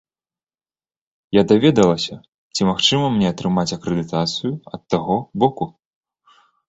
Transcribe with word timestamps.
Я 1.39 1.43
даведвалася, 1.51 2.15
ці 2.55 2.61
магчыма 2.69 3.05
мне 3.17 3.27
атрымаць 3.33 3.67
акрэдытацыю 3.77 4.51
ад 4.79 4.85
таго 4.95 5.17
боку. 5.45 5.65